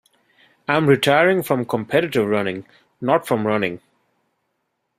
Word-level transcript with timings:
I'm 0.67 0.89
retiring 0.89 1.43
from 1.43 1.63
competitive 1.63 2.27
running, 2.27 2.65
not 3.01 3.27
from 3.27 3.45
running. 3.45 3.81